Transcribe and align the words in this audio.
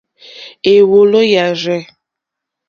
Èwòló 0.73 1.19
yâ 1.31 1.43
rzɛ̂. 1.59 1.79